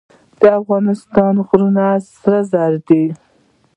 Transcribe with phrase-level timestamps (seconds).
[0.39, 3.05] د افغانستان غرونه د سرو زرو دي